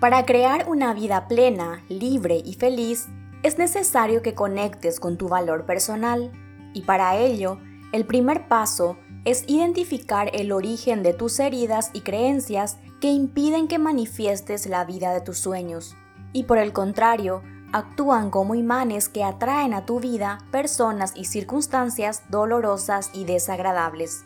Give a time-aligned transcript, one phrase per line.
[0.00, 3.08] Para crear una vida plena, libre y feliz,
[3.42, 6.30] es necesario que conectes con tu valor personal
[6.72, 7.58] y para ello,
[7.92, 13.80] el primer paso es identificar el origen de tus heridas y creencias que impiden que
[13.80, 15.96] manifiestes la vida de tus sueños
[16.32, 22.22] y por el contrario, actúan como imanes que atraen a tu vida personas y circunstancias
[22.28, 24.24] dolorosas y desagradables.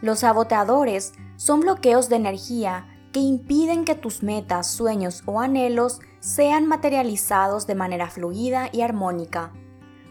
[0.00, 6.66] Los saboteadores son bloqueos de energía que impiden que tus metas, sueños o anhelos sean
[6.66, 9.54] materializados de manera fluida y armónica.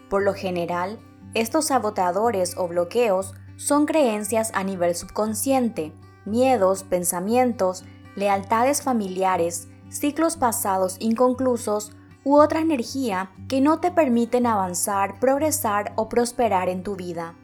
[0.10, 0.98] Por lo general,
[1.36, 5.94] estos saboteadores o bloqueos son creencias a nivel subconsciente,
[6.26, 7.84] miedos, pensamientos,
[8.16, 11.92] lealtades familiares, ciclos pasados inconclusos
[12.24, 17.36] u otra energía que no te permiten avanzar, progresar o prosperar en tu vida.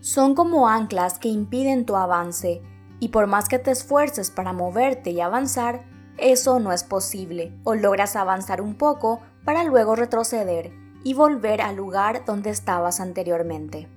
[0.00, 2.62] Son como anclas que impiden tu avance
[3.00, 5.84] y por más que te esfuerces para moverte y avanzar,
[6.18, 10.72] eso no es posible, o logras avanzar un poco para luego retroceder
[11.04, 13.88] y volver al lugar donde estabas anteriormente.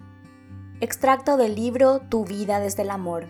[0.81, 3.29] Extracto del libro Tu vida desde el amor.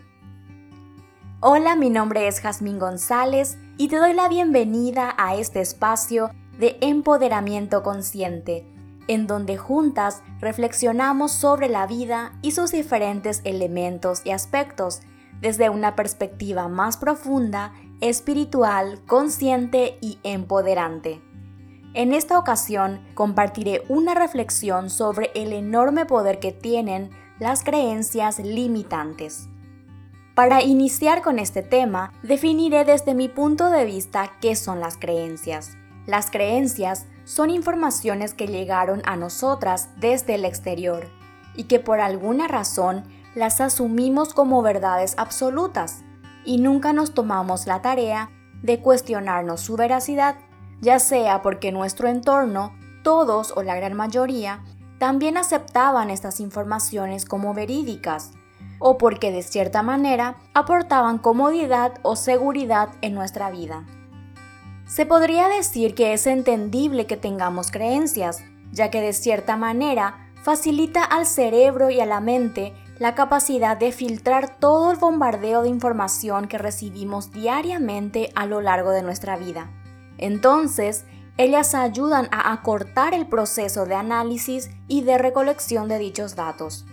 [1.39, 6.77] Hola, mi nombre es Jazmín González y te doy la bienvenida a este espacio de
[6.81, 8.67] empoderamiento consciente,
[9.07, 15.01] en donde juntas reflexionamos sobre la vida y sus diferentes elementos y aspectos
[15.41, 21.21] desde una perspectiva más profunda, espiritual, consciente y empoderante.
[21.93, 29.47] En esta ocasión compartiré una reflexión sobre el enorme poder que tienen las creencias limitantes.
[30.35, 35.75] Para iniciar con este tema, definiré desde mi punto de vista qué son las creencias.
[36.05, 41.18] Las creencias son informaciones que llegaron a nosotras desde el exterior
[41.55, 43.03] y que por alguna razón
[43.35, 46.03] las asumimos como verdades absolutas
[46.45, 50.35] y nunca nos tomamos la tarea de cuestionarnos su veracidad,
[50.81, 52.73] ya sea porque nuestro entorno,
[53.03, 54.63] todos o la gran mayoría,
[54.97, 58.31] también aceptaban estas informaciones como verídicas,
[58.79, 63.85] o porque de cierta manera aportaban comodidad o seguridad en nuestra vida.
[64.85, 71.03] Se podría decir que es entendible que tengamos creencias, ya que de cierta manera facilita
[71.03, 76.47] al cerebro y a la mente la capacidad de filtrar todo el bombardeo de información
[76.47, 79.71] que recibimos diariamente a lo largo de nuestra vida.
[80.17, 81.05] Entonces,
[81.37, 86.85] ellas ayudan a acortar el proceso de análisis y de recolección de dichos datos.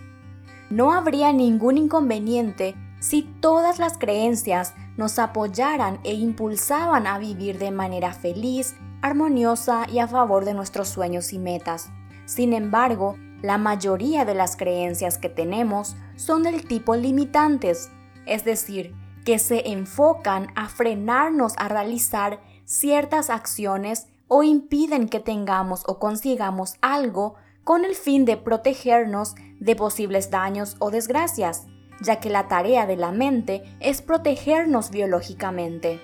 [0.69, 7.71] No habría ningún inconveniente si todas las creencias nos apoyaran e impulsaban a vivir de
[7.71, 11.89] manera feliz, armoniosa y a favor de nuestros sueños y metas.
[12.25, 17.91] Sin embargo, la mayoría de las creencias que tenemos son del tipo limitantes,
[18.25, 25.83] es decir, que se enfocan a frenarnos a realizar ciertas acciones o impiden que tengamos
[25.87, 31.65] o consigamos algo con el fin de protegernos de posibles daños o desgracias,
[32.01, 36.01] ya que la tarea de la mente es protegernos biológicamente.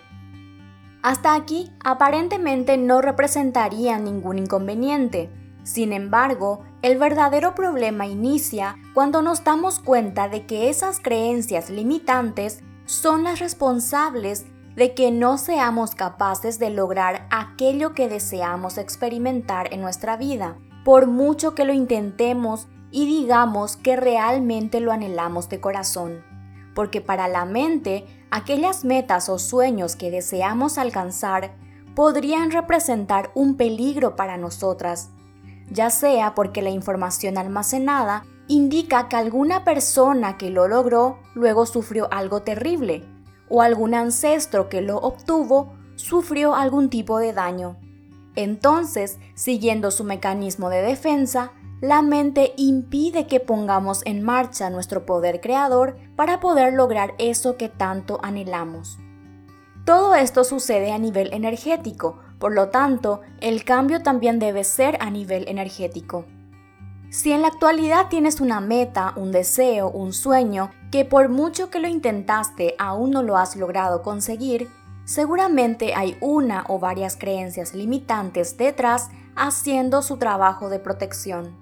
[1.01, 5.29] Hasta aquí aparentemente no representaría ningún inconveniente,
[5.63, 12.61] sin embargo, el verdadero problema inicia cuando nos damos cuenta de que esas creencias limitantes
[12.85, 19.81] son las responsables de que no seamos capaces de lograr aquello que deseamos experimentar en
[19.81, 26.23] nuestra vida, por mucho que lo intentemos y digamos que realmente lo anhelamos de corazón.
[26.75, 31.55] Porque para la mente, aquellas metas o sueños que deseamos alcanzar
[31.95, 35.11] podrían representar un peligro para nosotras
[35.73, 42.07] ya sea porque la información almacenada indica que alguna persona que lo logró luego sufrió
[42.11, 43.03] algo terrible,
[43.49, 47.77] o algún ancestro que lo obtuvo sufrió algún tipo de daño.
[48.35, 55.41] Entonces, siguiendo su mecanismo de defensa, la mente impide que pongamos en marcha nuestro poder
[55.41, 58.97] creador para poder lograr eso que tanto anhelamos.
[59.85, 65.09] Todo esto sucede a nivel energético, por lo tanto, el cambio también debe ser a
[65.09, 66.25] nivel energético.
[67.09, 71.79] Si en la actualidad tienes una meta, un deseo, un sueño, que por mucho que
[71.79, 74.67] lo intentaste aún no lo has logrado conseguir,
[75.05, 81.55] seguramente hay una o varias creencias limitantes detrás haciendo su trabajo de protección.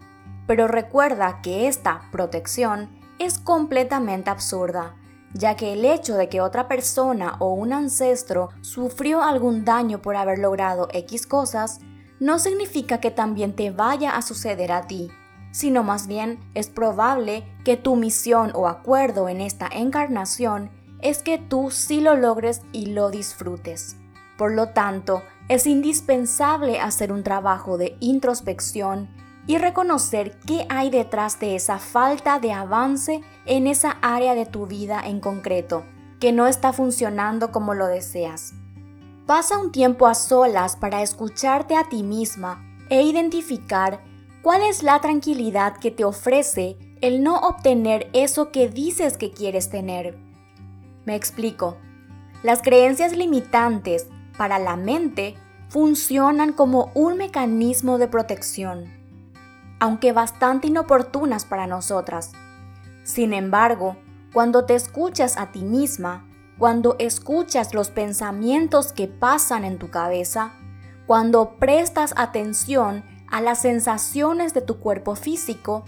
[0.47, 2.89] Pero recuerda que esta protección
[3.19, 4.95] es completamente absurda,
[5.33, 10.15] ya que el hecho de que otra persona o un ancestro sufrió algún daño por
[10.15, 11.79] haber logrado X cosas,
[12.19, 15.09] no significa que también te vaya a suceder a ti,
[15.51, 20.69] sino más bien es probable que tu misión o acuerdo en esta encarnación
[21.01, 23.97] es que tú sí lo logres y lo disfrutes.
[24.37, 29.09] Por lo tanto, es indispensable hacer un trabajo de introspección
[29.47, 34.67] y reconocer qué hay detrás de esa falta de avance en esa área de tu
[34.67, 35.83] vida en concreto,
[36.19, 38.53] que no está funcionando como lo deseas.
[39.25, 44.03] Pasa un tiempo a solas para escucharte a ti misma e identificar
[44.41, 49.69] cuál es la tranquilidad que te ofrece el no obtener eso que dices que quieres
[49.69, 50.17] tener.
[51.05, 51.77] Me explico.
[52.43, 54.07] Las creencias limitantes
[54.37, 55.35] para la mente
[55.69, 59.00] funcionan como un mecanismo de protección,
[59.81, 62.33] aunque bastante inoportunas para nosotras.
[63.03, 63.97] Sin embargo,
[64.31, 66.27] cuando te escuchas a ti misma,
[66.59, 70.53] cuando escuchas los pensamientos que pasan en tu cabeza,
[71.07, 75.83] cuando prestas atención a las sensaciones de tu cuerpo físico,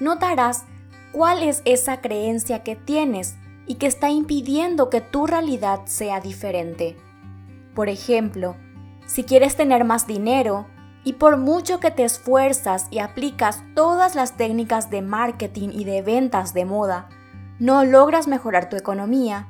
[0.00, 0.64] notarás
[1.12, 3.36] cuál es esa creencia que tienes
[3.66, 6.96] y que está impidiendo que tu realidad sea diferente.
[7.74, 8.56] Por ejemplo,
[9.04, 10.66] si quieres tener más dinero
[11.06, 16.02] y por mucho que te esfuerzas y aplicas todas las técnicas de marketing y de
[16.02, 17.08] ventas de moda,
[17.60, 19.48] no logras mejorar tu economía,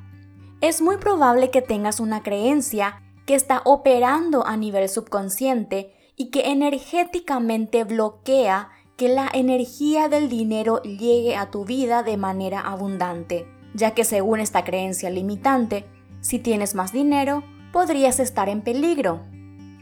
[0.61, 6.51] es muy probable que tengas una creencia que está operando a nivel subconsciente y que
[6.51, 13.95] energéticamente bloquea que la energía del dinero llegue a tu vida de manera abundante, ya
[13.95, 15.87] que según esta creencia limitante,
[16.21, 17.43] si tienes más dinero,
[17.73, 19.25] podrías estar en peligro.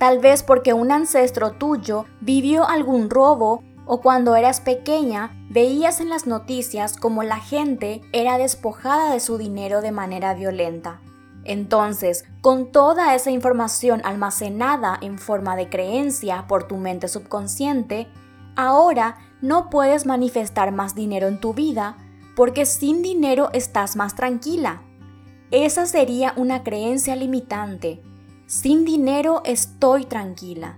[0.06, 6.10] Tal vez porque un ancestro tuyo vivió algún robo o cuando eras pequeña veías en
[6.10, 11.02] las noticias como la gente era despojada de su dinero de manera violenta.
[11.44, 18.08] Entonces, con toda esa información almacenada en forma de creencia por tu mente subconsciente,
[18.56, 21.98] ahora no puedes manifestar más dinero en tu vida
[22.36, 24.84] porque sin dinero estás más tranquila.
[25.50, 28.04] Esa sería una creencia limitante.
[28.48, 30.78] Sin dinero estoy tranquila.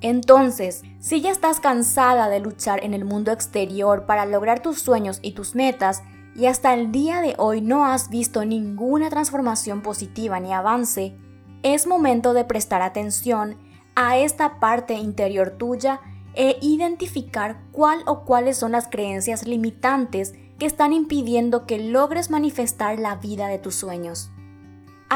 [0.00, 5.20] Entonces, si ya estás cansada de luchar en el mundo exterior para lograr tus sueños
[5.22, 6.02] y tus metas,
[6.34, 11.16] y hasta el día de hoy no has visto ninguna transformación positiva ni avance,
[11.62, 13.56] es momento de prestar atención
[13.94, 16.00] a esta parte interior tuya
[16.34, 22.98] e identificar cuál o cuáles son las creencias limitantes que están impidiendo que logres manifestar
[22.98, 24.30] la vida de tus sueños.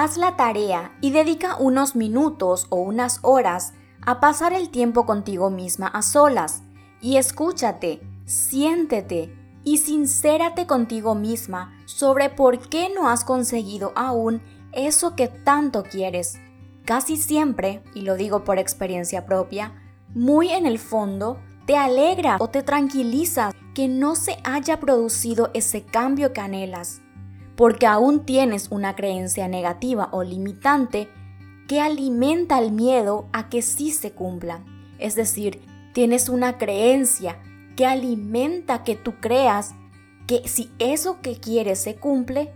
[0.02, 5.50] Haz la tarea y dedica unos minutos o unas horas a pasar el tiempo contigo
[5.50, 6.62] misma a solas
[7.02, 14.40] y escúchate, siéntete y sincérate contigo misma sobre por qué no has conseguido aún
[14.72, 16.38] eso que tanto quieres.
[16.86, 19.74] Casi siempre, y lo digo por experiencia propia,
[20.14, 21.36] muy en el fondo,
[21.66, 27.02] te alegra o te tranquiliza que no se haya producido ese cambio que anhelas,
[27.60, 31.10] porque aún tienes una creencia negativa o limitante
[31.68, 34.64] que alimenta el miedo a que sí se cumpla.
[34.98, 35.60] Es decir,
[35.92, 37.38] tienes una creencia
[37.76, 39.74] que alimenta que tú creas
[40.26, 42.50] que si eso que quieres se cumple,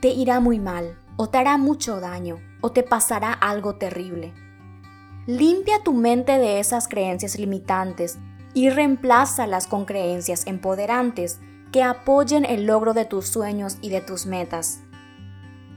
[0.00, 4.32] te irá muy mal, o te hará mucho daño, o te pasará algo terrible.
[5.26, 8.16] Limpia tu mente de esas creencias limitantes
[8.54, 11.40] y reemplázalas con creencias empoderantes
[11.76, 14.80] que apoyen el logro de tus sueños y de tus metas.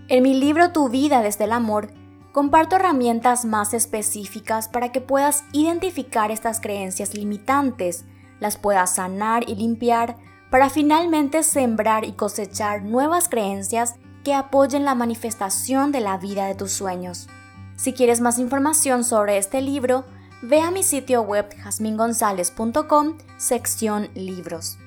[0.08, 1.92] En mi libro Tu vida desde el amor,
[2.32, 8.06] comparto herramientas más específicas para que puedas identificar estas creencias limitantes
[8.40, 10.16] las puedas sanar y limpiar
[10.50, 16.56] para finalmente sembrar y cosechar nuevas creencias que apoyen la manifestación de la vida de
[16.56, 17.28] tus sueños.
[17.76, 20.06] Si quieres más información sobre este libro,
[20.44, 24.78] ve a mi sitio web jasmingonzalez.com, sección libros.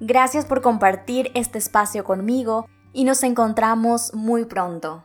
[0.00, 5.04] Gracias por compartir este espacio conmigo y nos encontramos muy pronto.